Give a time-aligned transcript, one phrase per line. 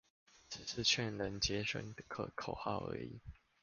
[0.49, 3.19] 只是勸人節省的口號而已